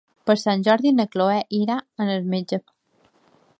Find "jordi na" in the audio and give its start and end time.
0.67-1.05